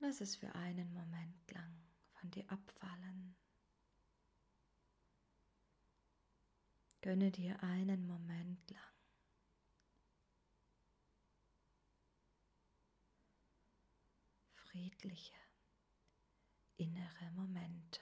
[0.00, 3.36] Lass es für einen Moment lang von dir abfallen.
[7.00, 8.98] Gönne dir einen Moment lang
[14.78, 15.34] friedliche
[16.76, 18.00] innere Momente.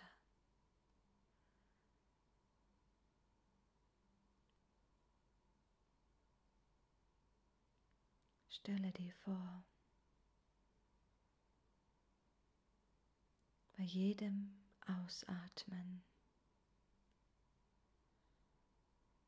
[8.49, 9.65] Stelle dir vor,
[13.76, 14.54] bei jedem
[14.86, 16.03] Ausatmen.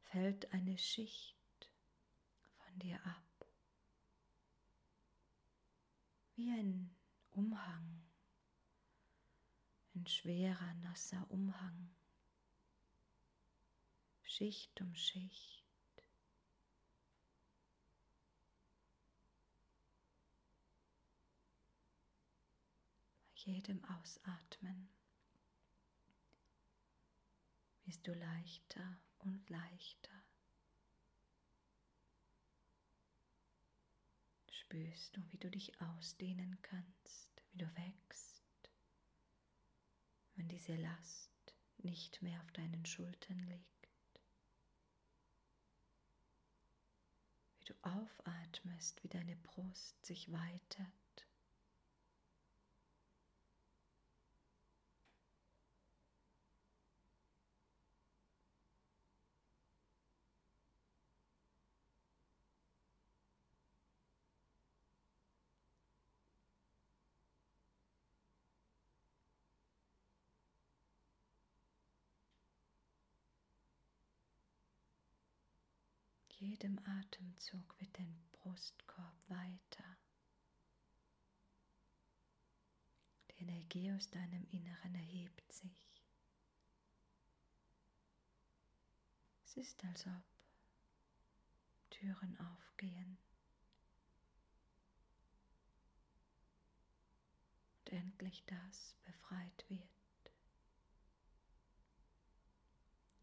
[0.01, 1.37] Fällt eine Schicht
[2.57, 3.47] von dir ab,
[6.37, 6.97] wie ein
[7.31, 8.03] Umhang,
[9.95, 11.91] ein schwerer, nasser Umhang,
[14.23, 15.58] Schicht um Schicht.
[23.47, 24.89] Jedem Ausatmen
[27.85, 30.11] wirst du leichter und leichter.
[34.51, 38.71] Spürst du, wie du dich ausdehnen kannst, wie du wächst,
[40.35, 43.91] wenn diese Last nicht mehr auf deinen Schultern liegt.
[47.61, 51.08] Wie du aufatmest, wie deine Brust sich weitet
[76.39, 79.97] jedem Atemzug wird dein Brustkorb weiter.
[83.31, 86.05] Die Energie aus deinem Inneren erhebt sich.
[89.45, 90.23] Es ist, als ob
[91.91, 93.19] Türen aufgehen
[97.81, 99.83] und endlich das befreit wird,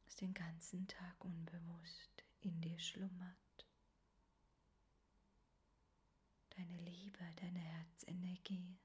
[0.03, 2.15] was den ganzen Tag unbewusst
[2.45, 3.66] in dir schlummert.
[6.51, 8.78] Deine Liebe, deine Herzenergie.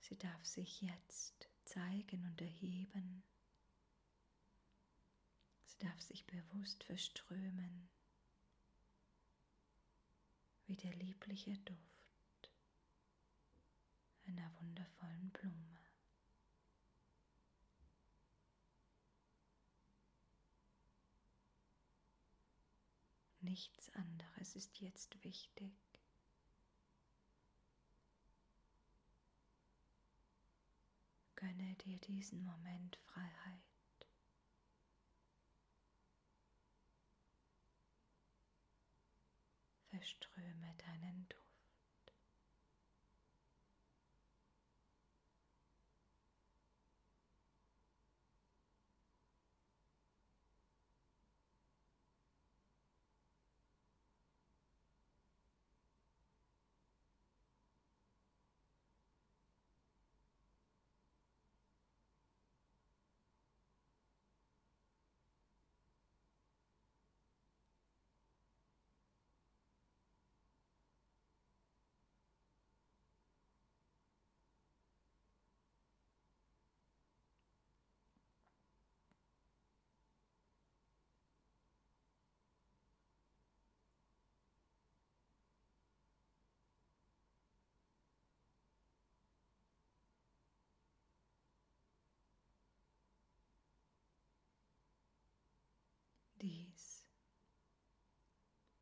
[0.00, 3.22] Sie darf sich jetzt zeigen und erheben.
[5.64, 7.88] Sie darf sich bewusst verströmen,
[10.66, 12.50] wie der liebliche Duft
[14.26, 15.75] einer wundervollen Blume.
[23.46, 25.72] Nichts anderes ist jetzt wichtig.
[31.36, 33.62] Gönne dir diesen Moment Freiheit.
[39.90, 41.45] Verströme deinen Duft.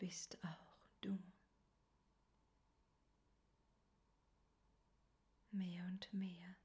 [0.05, 1.19] Bist auch du.
[5.51, 6.57] Mehr und mehr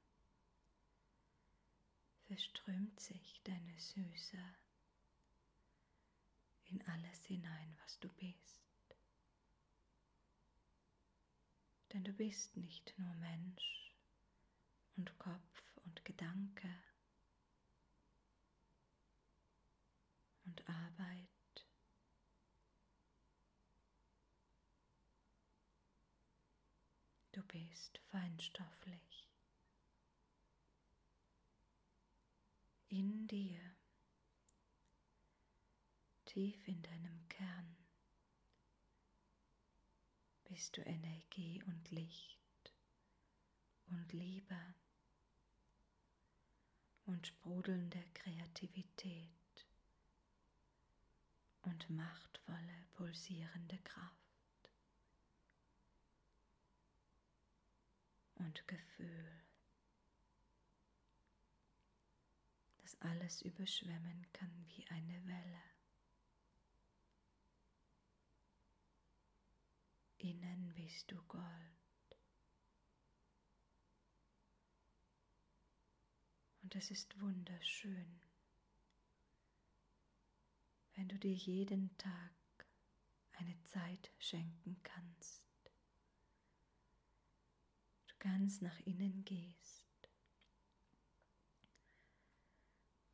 [2.26, 4.36] verströmt sich deine Süße
[6.66, 8.60] in alles hinein, was du bist.
[11.94, 13.96] Denn du bist nicht nur Mensch
[14.96, 16.68] und Kopf und Gedanke,
[20.44, 21.39] und Arbeit.
[27.40, 29.26] Du bist feinstofflich.
[32.88, 33.58] In dir,
[36.26, 37.76] tief in deinem Kern,
[40.44, 42.74] bist du Energie und Licht
[43.86, 44.74] und Liebe
[47.06, 49.66] und sprudelnde Kreativität
[51.62, 54.19] und machtvolle, pulsierende Kraft
[58.40, 59.42] und Gefühl,
[62.78, 65.62] das alles überschwemmen kann wie eine Welle.
[70.18, 71.44] Innen bist du Gold.
[76.62, 78.20] Und es ist wunderschön,
[80.94, 82.32] wenn du dir jeden Tag
[83.32, 85.39] eine Zeit schenken kannst.
[88.20, 90.10] Ganz nach innen gehst,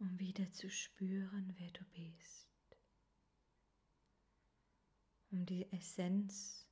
[0.00, 2.48] um wieder zu spüren, wer du bist,
[5.30, 6.66] um die Essenz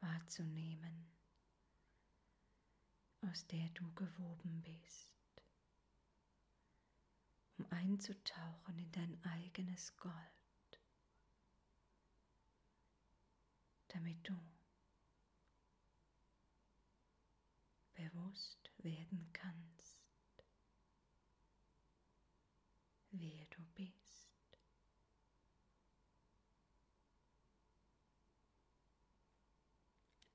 [0.00, 1.10] wahrzunehmen,
[3.22, 5.14] aus der du gewoben bist,
[7.56, 10.14] um einzutauchen in dein eigenes Gold,
[13.88, 14.51] damit du
[18.02, 20.02] bewusst werden kannst,
[23.10, 24.32] wer du bist.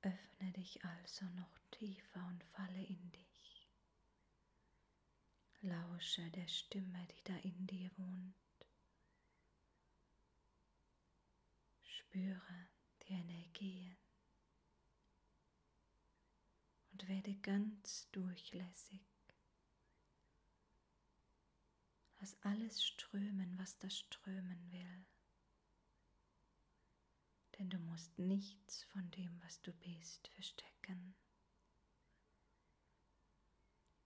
[0.01, 3.67] Öffne dich also noch tiefer und falle in dich.
[5.61, 8.35] Lausche der Stimme, die da in dir wohnt.
[11.81, 12.67] Spüre
[13.03, 13.97] die Energien
[17.07, 19.01] werde ganz durchlässig.
[22.19, 25.05] Lass alles strömen, was da strömen will
[27.57, 31.15] denn du musst nichts von dem, was du bist, verstecken.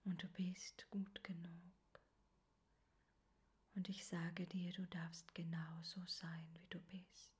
[0.04, 1.52] Und du bist gut genug.
[3.74, 7.31] Und ich sage dir, du darfst genauso sein, wie du bist.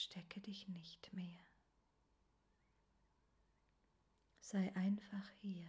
[0.00, 1.44] Verstecke dich nicht mehr.
[4.40, 5.68] Sei einfach hier.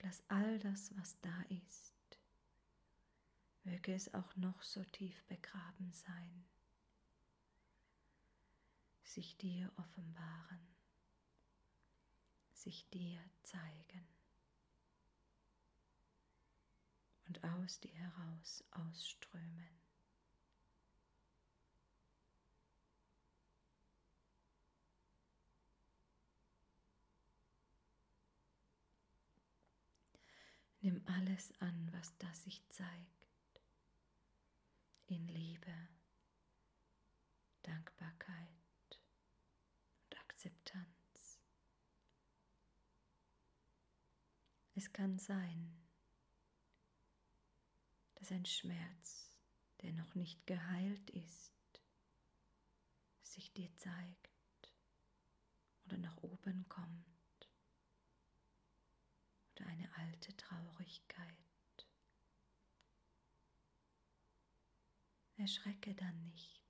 [0.00, 2.20] Lass all das, was da ist,
[3.62, 6.44] möge es auch noch so tief begraben sein,
[9.02, 10.76] sich dir offenbaren,
[12.52, 14.06] sich dir zeigen
[17.28, 19.83] und aus dir heraus ausströmen.
[31.06, 33.60] Alles an, was da sich zeigt
[35.06, 35.88] in Liebe,
[37.62, 39.00] Dankbarkeit
[40.04, 41.40] und Akzeptanz.
[44.74, 45.76] Es kann sein,
[48.16, 49.30] dass ein Schmerz,
[49.82, 51.52] der noch nicht geheilt ist,
[53.22, 54.72] sich dir zeigt
[55.84, 57.13] oder nach oben kommt
[59.66, 61.44] eine alte Traurigkeit
[65.36, 66.62] Erschrecke dann nicht,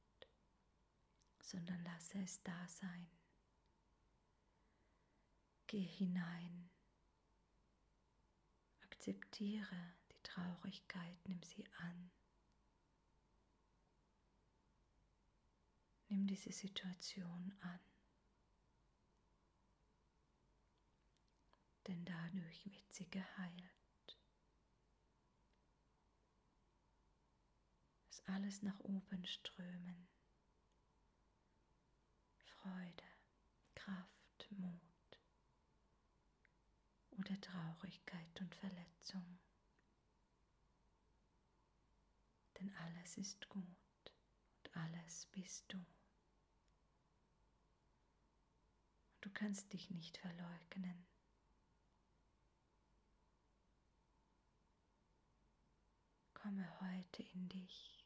[1.41, 3.09] sondern lasse es da sein.
[5.67, 6.71] Geh hinein,
[8.81, 12.11] akzeptiere die Traurigkeit, nimm sie an.
[16.09, 17.81] Nimm diese Situation an.
[21.87, 23.75] Denn dadurch wird sie geheilt.
[28.27, 30.09] alles nach oben strömen.
[32.39, 33.05] Freude,
[33.75, 34.81] Kraft, Mut
[37.13, 39.39] oder Traurigkeit und Verletzung.
[42.59, 45.85] Denn alles ist gut und alles bist du.
[49.21, 51.07] Du kannst dich nicht verleugnen.
[56.45, 58.05] Komme heute in dich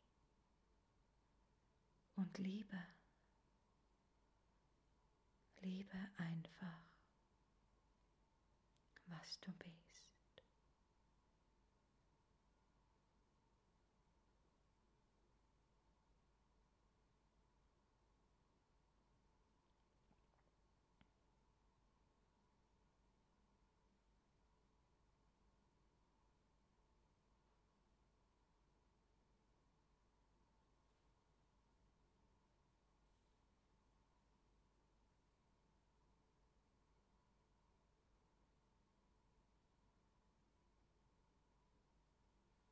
[2.15, 2.79] und liebe.
[5.57, 6.85] Liebe einfach,
[9.07, 10.08] was du bist.